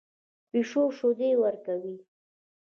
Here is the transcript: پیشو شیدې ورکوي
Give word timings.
پیشو 0.49 0.83
شیدې 0.97 1.29
ورکوي 1.43 1.95